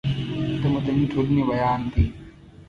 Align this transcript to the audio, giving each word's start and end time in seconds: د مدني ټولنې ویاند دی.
د 0.61 0.63
مدني 0.73 1.05
ټولنې 1.11 1.41
ویاند 1.49 1.85
دی. 1.93 2.05